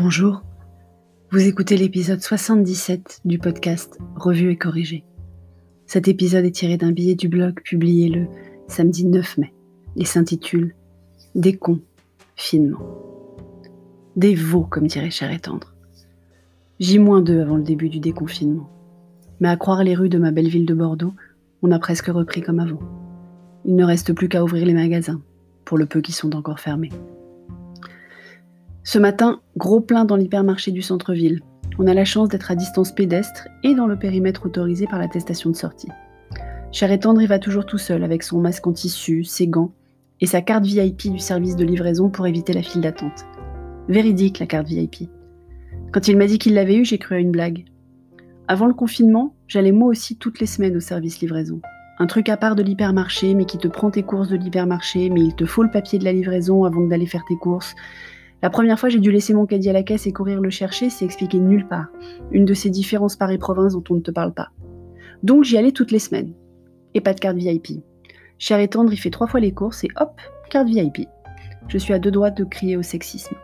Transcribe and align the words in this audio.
Bonjour, 0.00 0.42
vous 1.32 1.44
écoutez 1.48 1.76
l'épisode 1.76 2.20
77 2.20 3.22
du 3.24 3.40
podcast 3.40 3.98
Revue 4.14 4.52
et 4.52 4.56
corrigé. 4.56 5.04
Cet 5.86 6.06
épisode 6.06 6.44
est 6.44 6.52
tiré 6.52 6.76
d'un 6.76 6.92
billet 6.92 7.16
du 7.16 7.28
blog 7.28 7.60
publié 7.62 8.08
le 8.08 8.28
samedi 8.68 9.04
9 9.04 9.38
mai 9.38 9.52
et 9.96 10.04
s'intitule 10.04 10.76
Déconfinement. 11.34 12.78
Des 14.14 14.36
veaux, 14.36 14.62
comme 14.62 14.86
dirait 14.86 15.10
Cher 15.10 15.32
et 15.32 15.40
Tendre. 15.40 15.74
J-2 16.78 17.40
avant 17.40 17.56
le 17.56 17.64
début 17.64 17.88
du 17.88 17.98
déconfinement. 17.98 18.70
Mais 19.40 19.48
à 19.48 19.56
croire 19.56 19.82
les 19.82 19.96
rues 19.96 20.10
de 20.10 20.18
ma 20.18 20.30
belle 20.30 20.48
ville 20.48 20.66
de 20.66 20.74
Bordeaux, 20.74 21.14
on 21.62 21.72
a 21.72 21.80
presque 21.80 22.06
repris 22.06 22.40
comme 22.40 22.60
avant. 22.60 22.80
Il 23.64 23.74
ne 23.74 23.84
reste 23.84 24.12
plus 24.12 24.28
qu'à 24.28 24.44
ouvrir 24.44 24.64
les 24.64 24.74
magasins, 24.74 25.20
pour 25.64 25.76
le 25.76 25.86
peu 25.86 26.00
qui 26.00 26.12
sont 26.12 26.36
encore 26.36 26.60
fermés. 26.60 26.92
Ce 28.90 28.98
matin, 28.98 29.42
gros 29.58 29.82
plein 29.82 30.06
dans 30.06 30.16
l'hypermarché 30.16 30.70
du 30.70 30.80
centre-ville. 30.80 31.42
On 31.78 31.86
a 31.86 31.92
la 31.92 32.06
chance 32.06 32.30
d'être 32.30 32.50
à 32.50 32.54
distance 32.54 32.90
pédestre 32.90 33.46
et 33.62 33.74
dans 33.74 33.86
le 33.86 33.98
périmètre 33.98 34.46
autorisé 34.46 34.86
par 34.86 34.98
l'attestation 34.98 35.50
de 35.50 35.56
sortie. 35.56 35.90
Cher 36.72 36.90
et 36.90 36.98
tendre, 36.98 37.22
va 37.26 37.38
toujours 37.38 37.66
tout 37.66 37.76
seul 37.76 38.02
avec 38.02 38.22
son 38.22 38.40
masque 38.40 38.66
en 38.66 38.72
tissu, 38.72 39.24
ses 39.24 39.46
gants 39.46 39.72
et 40.22 40.26
sa 40.26 40.40
carte 40.40 40.64
VIP 40.64 41.12
du 41.12 41.18
service 41.18 41.54
de 41.54 41.66
livraison 41.66 42.08
pour 42.08 42.26
éviter 42.26 42.54
la 42.54 42.62
file 42.62 42.80
d'attente. 42.80 43.26
Véridique 43.90 44.38
la 44.38 44.46
carte 44.46 44.68
VIP. 44.68 45.10
Quand 45.92 46.08
il 46.08 46.16
m'a 46.16 46.26
dit 46.26 46.38
qu'il 46.38 46.54
l'avait 46.54 46.76
eue, 46.76 46.86
j'ai 46.86 46.96
cru 46.96 47.16
à 47.16 47.18
une 47.18 47.30
blague. 47.30 47.66
Avant 48.46 48.68
le 48.68 48.72
confinement, 48.72 49.34
j'allais 49.48 49.70
moi 49.72 49.88
aussi 49.88 50.16
toutes 50.16 50.40
les 50.40 50.46
semaines 50.46 50.78
au 50.78 50.80
service 50.80 51.20
livraison. 51.20 51.60
Un 51.98 52.06
truc 52.06 52.30
à 52.30 52.38
part 52.38 52.56
de 52.56 52.62
l'hypermarché, 52.62 53.34
mais 53.34 53.44
qui 53.44 53.58
te 53.58 53.68
prend 53.68 53.90
tes 53.90 54.02
courses 54.02 54.30
de 54.30 54.36
l'hypermarché, 54.36 55.10
mais 55.10 55.20
il 55.20 55.34
te 55.34 55.44
faut 55.44 55.62
le 55.62 55.70
papier 55.70 55.98
de 55.98 56.04
la 56.04 56.14
livraison 56.14 56.64
avant 56.64 56.86
d'aller 56.86 57.06
faire 57.06 57.26
tes 57.28 57.36
courses. 57.36 57.74
La 58.42 58.50
première 58.50 58.78
fois, 58.78 58.88
j'ai 58.88 59.00
dû 59.00 59.10
laisser 59.10 59.34
mon 59.34 59.46
caddie 59.46 59.70
à 59.70 59.72
la 59.72 59.82
caisse 59.82 60.06
et 60.06 60.12
courir 60.12 60.40
le 60.40 60.50
chercher, 60.50 60.90
c'est 60.90 61.04
expliqué 61.04 61.38
nulle 61.38 61.66
part. 61.66 61.86
Une 62.30 62.44
de 62.44 62.54
ces 62.54 62.70
différences 62.70 63.16
Paris-Province 63.16 63.72
dont 63.72 63.84
on 63.90 63.94
ne 63.94 64.00
te 64.00 64.12
parle 64.12 64.32
pas. 64.32 64.50
Donc 65.22 65.44
j'y 65.44 65.58
allais 65.58 65.72
toutes 65.72 65.90
les 65.90 65.98
semaines. 65.98 66.32
Et 66.94 67.00
pas 67.00 67.14
de 67.14 67.20
carte 67.20 67.36
VIP. 67.36 67.82
Cher 68.38 68.60
et 68.60 68.68
tendre, 68.68 68.92
il 68.92 68.96
fait 68.96 69.10
trois 69.10 69.26
fois 69.26 69.40
les 69.40 69.52
courses 69.52 69.82
et 69.82 69.88
hop, 70.00 70.20
carte 70.50 70.68
VIP. 70.68 71.08
Je 71.66 71.78
suis 71.78 71.92
à 71.92 71.98
deux 71.98 72.12
doigts 72.12 72.30
de 72.30 72.44
crier 72.44 72.76
au 72.76 72.82
sexisme. 72.82 73.34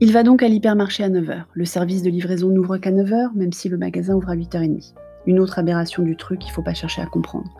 Il 0.00 0.12
va 0.12 0.22
donc 0.22 0.42
à 0.42 0.48
l'hypermarché 0.48 1.02
à 1.02 1.10
9h. 1.10 1.44
Le 1.52 1.64
service 1.64 2.02
de 2.02 2.10
livraison 2.10 2.50
n'ouvre 2.50 2.78
qu'à 2.78 2.92
9h, 2.92 3.34
même 3.34 3.52
si 3.52 3.68
le 3.68 3.76
magasin 3.76 4.14
ouvre 4.14 4.30
à 4.30 4.36
8h30. 4.36 4.94
Une 5.26 5.40
autre 5.40 5.58
aberration 5.58 6.02
du 6.02 6.16
truc, 6.16 6.46
il 6.46 6.50
faut 6.50 6.62
pas 6.62 6.74
chercher 6.74 7.02
à 7.02 7.06
comprendre. 7.06 7.50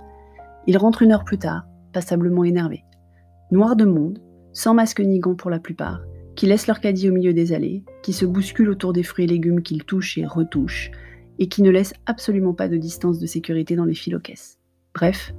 Il 0.66 0.78
rentre 0.78 1.02
une 1.02 1.12
heure 1.12 1.24
plus 1.24 1.38
tard, 1.38 1.66
passablement 1.92 2.44
énervé. 2.44 2.84
Noir 3.50 3.76
de 3.76 3.84
monde, 3.84 4.18
sans 4.54 4.72
masque 4.72 5.00
ni 5.00 5.18
gants 5.18 5.34
pour 5.34 5.50
la 5.50 5.58
plupart, 5.58 6.00
qui 6.36 6.46
laissent 6.46 6.66
leur 6.66 6.80
caddie 6.80 7.10
au 7.10 7.12
milieu 7.12 7.34
des 7.34 7.52
allées, 7.52 7.84
qui 8.02 8.14
se 8.14 8.24
bousculent 8.24 8.70
autour 8.70 8.94
des 8.94 9.02
fruits 9.02 9.26
et 9.26 9.28
légumes 9.28 9.62
qu'ils 9.62 9.84
touchent 9.84 10.16
et 10.16 10.24
retouchent, 10.24 10.90
et 11.38 11.48
qui 11.48 11.60
ne 11.62 11.70
laissent 11.70 11.94
absolument 12.06 12.54
pas 12.54 12.68
de 12.68 12.76
distance 12.76 13.18
de 13.18 13.26
sécurité 13.26 13.76
dans 13.76 13.84
les 13.84 13.94
files 13.94 14.18
caisses. 14.20 14.58
Bref, 14.94 15.34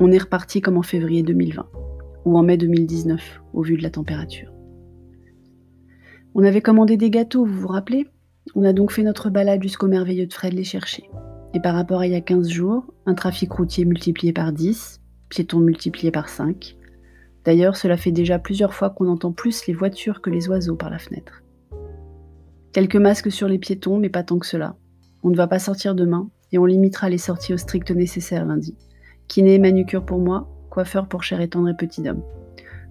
on 0.00 0.10
est 0.10 0.18
reparti 0.18 0.60
comme 0.60 0.78
en 0.78 0.82
février 0.82 1.22
2020, 1.22 1.66
ou 2.24 2.38
en 2.38 2.42
mai 2.42 2.56
2019, 2.56 3.42
au 3.52 3.62
vu 3.62 3.76
de 3.76 3.82
la 3.82 3.90
température. 3.90 4.50
On 6.34 6.42
avait 6.42 6.62
commandé 6.62 6.96
des 6.96 7.10
gâteaux, 7.10 7.44
vous 7.44 7.60
vous 7.60 7.68
rappelez? 7.68 8.08
On 8.54 8.64
a 8.64 8.72
donc 8.72 8.92
fait 8.92 9.02
notre 9.02 9.30
balade 9.30 9.62
jusqu'au 9.62 9.86
merveilleux 9.86 10.26
de 10.26 10.32
Fred 10.32 10.52
les 10.52 10.64
chercher. 10.64 11.04
Et 11.52 11.60
par 11.60 11.74
rapport 11.74 12.00
à 12.00 12.06
il 12.06 12.12
y 12.12 12.16
a 12.16 12.20
15 12.20 12.48
jours, 12.48 12.92
un 13.06 13.14
trafic 13.14 13.52
routier 13.52 13.84
multiplié 13.84 14.32
par 14.32 14.52
10, 14.52 15.00
piétons 15.28 15.60
multipliés 15.60 16.10
par 16.10 16.28
5, 16.28 16.76
D'ailleurs, 17.44 17.76
cela 17.76 17.96
fait 17.96 18.12
déjà 18.12 18.38
plusieurs 18.38 18.74
fois 18.74 18.90
qu'on 18.90 19.08
entend 19.08 19.32
plus 19.32 19.66
les 19.66 19.74
voitures 19.74 20.22
que 20.22 20.30
les 20.30 20.48
oiseaux 20.48 20.76
par 20.76 20.90
la 20.90 20.98
fenêtre. 20.98 21.42
Quelques 22.72 22.96
masques 22.96 23.30
sur 23.30 23.48
les 23.48 23.58
piétons, 23.58 23.98
mais 23.98 24.08
pas 24.08 24.22
tant 24.22 24.38
que 24.38 24.46
cela. 24.46 24.76
On 25.22 25.30
ne 25.30 25.36
va 25.36 25.46
pas 25.46 25.58
sortir 25.58 25.94
demain, 25.94 26.30
et 26.52 26.58
on 26.58 26.64
limitera 26.64 27.08
les 27.08 27.18
sorties 27.18 27.54
au 27.54 27.56
strict 27.56 27.90
nécessaire 27.90 28.46
lundi. 28.46 28.76
Kiné 29.28 29.54
et 29.54 29.58
manucure 29.58 30.04
pour 30.04 30.18
moi, 30.18 30.48
coiffeur 30.70 31.06
pour 31.06 31.22
cher 31.22 31.40
et 31.40 31.48
tendre 31.48 31.68
et 31.68 31.76
petit 31.76 32.08
homme. 32.08 32.22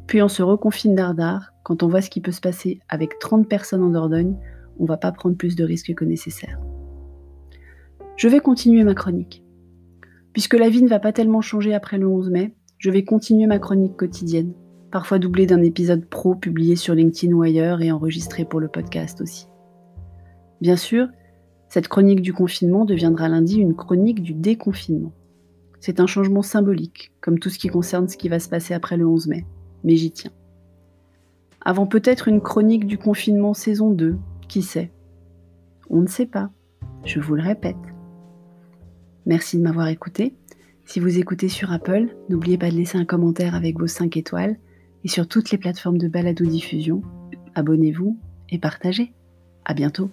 Puis 0.07 0.21
on 0.21 0.27
se 0.27 0.43
reconfine 0.43 0.95
dardard, 0.95 1.53
quand 1.63 1.81
on 1.83 1.87
voit 1.87 2.01
ce 2.01 2.09
qui 2.09 2.21
peut 2.21 2.31
se 2.31 2.41
passer 2.41 2.79
avec 2.89 3.19
30 3.19 3.47
personnes 3.47 3.83
en 3.83 3.89
Dordogne, 3.89 4.37
on 4.79 4.85
va 4.85 4.97
pas 4.97 5.11
prendre 5.11 5.37
plus 5.37 5.55
de 5.55 5.63
risques 5.63 5.93
que 5.93 6.05
nécessaire. 6.05 6.59
Je 8.15 8.27
vais 8.27 8.39
continuer 8.39 8.83
ma 8.83 8.93
chronique. 8.93 9.43
Puisque 10.33 10.55
la 10.55 10.69
vie 10.69 10.83
ne 10.83 10.89
va 10.89 10.99
pas 10.99 11.13
tellement 11.13 11.41
changer 11.41 11.73
après 11.73 11.97
le 11.97 12.07
11 12.07 12.29
mai, 12.31 12.55
je 12.83 12.91
vais 12.91 13.05
continuer 13.05 13.47
ma 13.47 13.59
chronique 13.59 13.95
quotidienne, 13.95 14.51
parfois 14.91 15.17
doublée 15.17 15.45
d'un 15.45 15.61
épisode 15.61 16.05
pro 16.05 16.35
publié 16.35 16.75
sur 16.75 16.93
LinkedIn 16.93 17.31
ou 17.31 17.41
ailleurs 17.41 17.81
et 17.81 17.93
enregistré 17.93 18.43
pour 18.43 18.59
le 18.59 18.67
podcast 18.67 19.21
aussi. 19.21 19.47
Bien 20.59 20.75
sûr, 20.75 21.07
cette 21.69 21.87
chronique 21.87 22.21
du 22.21 22.33
confinement 22.33 22.83
deviendra 22.83 23.29
lundi 23.29 23.55
une 23.55 23.73
chronique 23.73 24.21
du 24.21 24.33
déconfinement. 24.33 25.13
C'est 25.79 26.01
un 26.01 26.07
changement 26.07 26.41
symbolique, 26.41 27.13
comme 27.21 27.39
tout 27.39 27.49
ce 27.49 27.57
qui 27.57 27.69
concerne 27.69 28.09
ce 28.09 28.17
qui 28.17 28.27
va 28.27 28.39
se 28.39 28.49
passer 28.49 28.73
après 28.73 28.97
le 28.97 29.07
11 29.07 29.27
mai, 29.27 29.45
mais 29.85 29.95
j'y 29.95 30.11
tiens. 30.11 30.31
Avant 31.61 31.87
peut-être 31.87 32.27
une 32.27 32.41
chronique 32.41 32.85
du 32.85 32.97
confinement 32.97 33.53
saison 33.53 33.91
2, 33.91 34.17
qui 34.49 34.61
sait? 34.61 34.91
On 35.89 36.01
ne 36.01 36.07
sait 36.07 36.25
pas, 36.25 36.49
je 37.05 37.21
vous 37.21 37.35
le 37.35 37.43
répète. 37.43 37.77
Merci 39.25 39.57
de 39.57 39.63
m'avoir 39.63 39.87
écouté 39.87 40.35
si 40.85 40.99
vous 40.99 41.17
écoutez 41.17 41.49
sur 41.49 41.71
Apple, 41.71 42.15
n'oubliez 42.29 42.57
pas 42.57 42.69
de 42.69 42.75
laisser 42.75 42.97
un 42.97 43.05
commentaire 43.05 43.55
avec 43.55 43.79
vos 43.79 43.87
5 43.87 44.17
étoiles 44.17 44.57
et 45.03 45.07
sur 45.07 45.27
toutes 45.27 45.51
les 45.51 45.57
plateformes 45.57 45.97
de 45.97 46.07
balado 46.07 46.45
diffusion, 46.45 47.01
abonnez-vous 47.55 48.19
et 48.49 48.59
partagez. 48.59 49.13
À 49.65 49.73
bientôt. 49.73 50.11